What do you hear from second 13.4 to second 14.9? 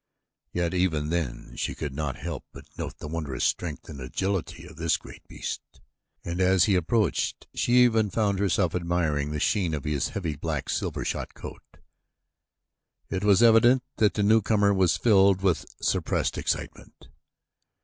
evident that the newcomer